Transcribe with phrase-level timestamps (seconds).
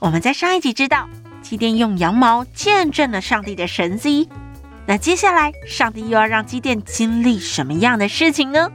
[0.00, 1.08] 我们在上一集知道，
[1.42, 4.28] 基甸用羊毛见证了上帝的神迹。
[4.86, 8.68] 那接下来，上帝又要让基甸经历什么样的事情呢？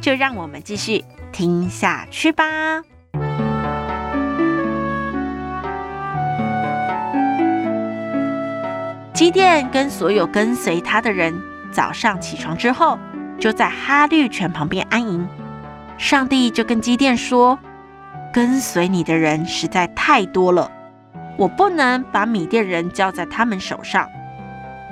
[0.00, 2.44] 就让我们继续听下去吧。
[9.12, 11.34] 基甸跟所有跟随他的人，
[11.72, 12.98] 早上起床之后，
[13.38, 15.28] 就在哈绿泉旁边安营。
[15.98, 17.58] 上帝就跟基甸说。
[18.32, 20.70] 跟随你的人实在太多了，
[21.36, 24.06] 我不能把米甸人交在他们手上，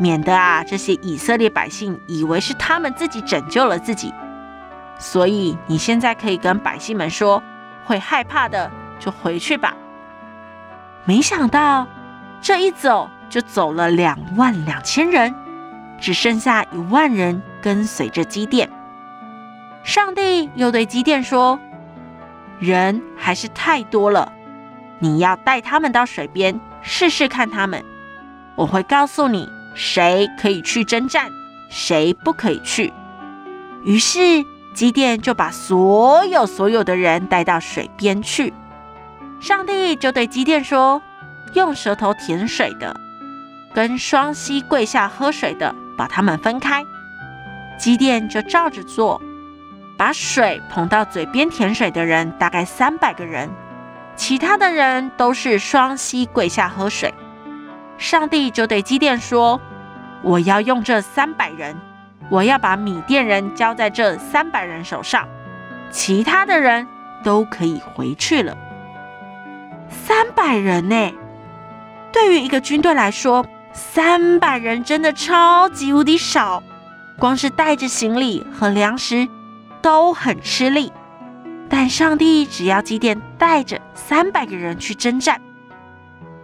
[0.00, 4.12] 免得啊这些以色列百姓以为是他们自己拯救了自己。
[4.98, 7.42] 所以你现在可以跟百姓们说，
[7.84, 9.74] 会害怕的就回去吧。
[11.04, 11.86] 没想到
[12.40, 15.34] 这一走就走了两万两千人，
[16.00, 18.70] 只剩下一万人跟随着基甸。
[19.84, 21.60] 上帝又对基甸说。
[22.58, 24.32] 人还是太多了，
[24.98, 27.84] 你要带他们到水边试试看他们。
[28.54, 31.30] 我会告诉你谁可以去征战，
[31.68, 32.92] 谁不可以去。
[33.84, 38.52] 于是基甸就把所有所有的人带到水边去。
[39.40, 41.02] 上帝就对基甸说
[41.52, 42.98] ：“用舌头舔水的，
[43.74, 46.82] 跟双膝跪下喝水的，把他们分开。”
[47.78, 49.20] 基甸就照着做。
[49.96, 53.48] 把水捧到嘴边舔水的人大概三百个人，
[54.14, 57.14] 其他的人都是双膝跪下喝水。
[57.96, 59.58] 上帝就对基甸说
[60.22, 61.74] ：“我要用这三百人，
[62.28, 65.26] 我要把米甸人交在这三百人手上，
[65.90, 66.86] 其他的人
[67.24, 68.54] 都可以回去了。”
[69.88, 71.12] 三百人呢？
[72.12, 76.62] 对于一个军队来说，三百人真的超级无敌少，
[77.18, 79.26] 光是带着行李和粮食。
[79.86, 80.92] 都很吃力，
[81.68, 85.40] 但上帝只要基甸带着三百个人去征战。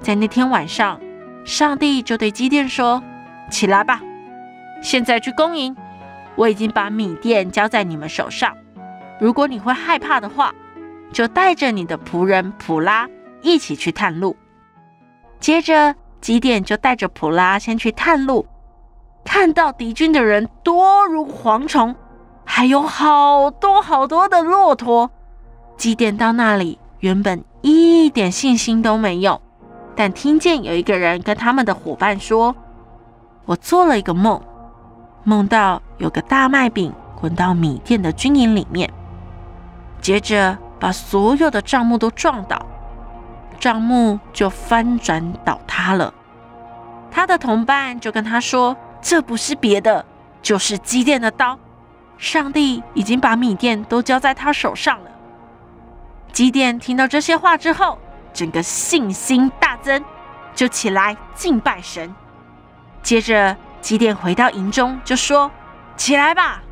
[0.01, 1.01] 在那天晚上，
[1.45, 3.03] 上帝就对基甸说
[3.51, 4.01] ：“起来吧，
[4.81, 5.77] 现在去攻营。
[6.37, 8.57] 我已经把米甸交在你们手上。
[9.19, 10.55] 如果你会害怕的话，
[11.13, 13.09] 就带着你的仆人普拉
[13.41, 14.37] 一起去探路。”
[15.41, 18.47] 接着，基甸就带着普拉先去探路，
[19.25, 21.93] 看到敌军的人多如蝗虫。
[22.55, 25.11] 还有好多好多的骆驼。
[25.79, 29.41] 基甸到那里，原本一点信心都没有，
[29.97, 32.55] 但听见有一个人跟他们的伙伴说
[33.47, 34.39] ：“我做了一个梦，
[35.25, 38.93] 梦到有个大麦饼滚到米店的军营里面，
[40.03, 42.67] 接着把所有的帐目都撞倒，
[43.59, 46.13] 帐幕就翻转倒塌了。”
[47.11, 50.05] 他的同伴就跟他说：“这不是别的，
[50.43, 51.59] 就是基电的刀。”
[52.23, 55.11] 上帝已经把米甸都交在他手上了。
[56.33, 57.99] 基甸听到这些话之后，
[58.33, 60.05] 整个信心大增，
[60.55, 62.15] 就起来敬拜神。
[63.03, 65.51] 接着，基甸回到营中，就说
[65.99, 66.63] ：“起来吧，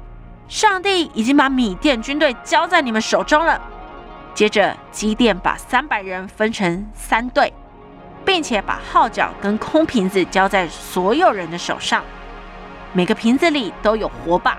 [0.46, 3.60] 上帝已经把米甸军队交在你们手中了。”
[4.32, 7.52] 接着，基甸把三百人分成三队，
[8.24, 12.04] 并且把号角跟空瓶子交在所有人的手上，
[12.92, 14.56] 每个瓶子里都有火把。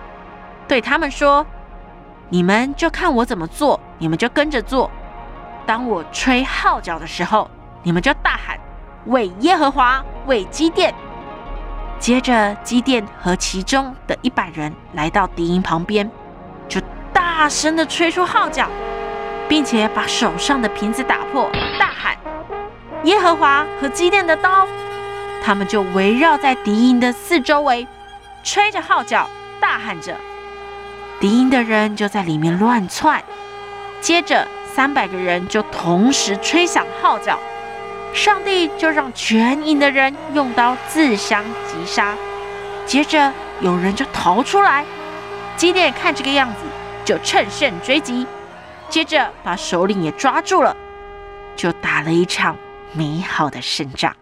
[0.72, 1.46] 对他们说
[2.32, 4.90] ：“你们就看我怎么做，你们就跟着做。
[5.66, 7.52] 当我吹号角的时候，
[7.84, 8.58] 你们就大喊
[9.08, 10.96] ‘为耶和华，为基甸’。
[12.00, 16.10] 接着，基甸和其中的一百人来到敌营旁边，
[16.70, 16.80] 就
[17.12, 18.70] 大声地吹出号角，
[19.50, 22.16] 并且把手上的瓶子打破，大喊
[23.04, 24.66] ‘耶和华和基甸的刀’。
[25.44, 27.86] 他们就围绕在敌营的四周围，
[28.42, 29.28] 吹着号角，
[29.60, 30.16] 大喊着。”
[31.22, 33.24] 敌营的人就在里面乱窜，
[34.02, 37.38] 接着三百个人就同时吹响号角，
[38.12, 42.16] 上帝就让全营的人用刀自相击杀，
[42.88, 44.84] 接着有人就逃出来，
[45.56, 46.56] 基甸看这个样子，
[47.06, 48.26] 就乘胜追击，
[48.90, 50.76] 接着把首领也抓住了，
[51.56, 52.58] 就打了一场
[52.94, 54.16] 美好的胜仗。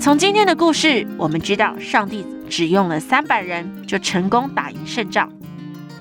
[0.00, 5.30] 从今天的故事，我们知道上帝只用了三百人就成功打赢胜仗。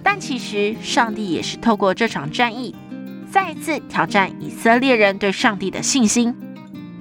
[0.02, 2.74] 但其实上帝也是透过这场战役，
[3.30, 6.34] 再一次挑战以色列人对上帝的信心。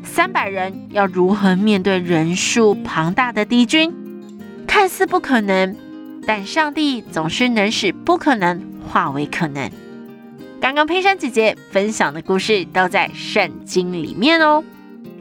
[0.03, 3.95] 三百人要如何面对人数庞大的敌军？
[4.67, 5.77] 看似不可能，
[6.27, 9.71] 但上帝总是能使不可能化为可能。
[10.61, 14.65] 刚刚佩珊姐姐分享的故事都在圣经里面哦，